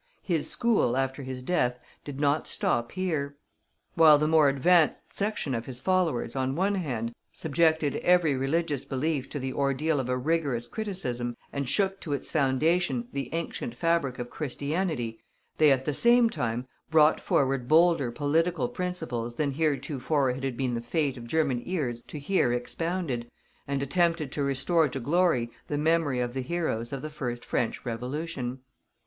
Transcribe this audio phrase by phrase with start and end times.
[0.23, 3.37] His school, after his death, did not stop here.
[3.93, 9.29] While the more advanced section of his followers, on one hand, subjected every religious belief
[9.29, 14.17] to the ordeal of a rigorous criticism, and shook to its foundation the ancient fabric
[14.17, 15.19] of Christianity,
[15.59, 20.73] they at the same time brought forward bolder political principles than hitherto it had been
[20.73, 23.29] the fate of German ears to hear expounded,
[23.67, 27.85] and attempted to restore to glory the memory of the heroes of the first French
[27.85, 28.61] Revolution.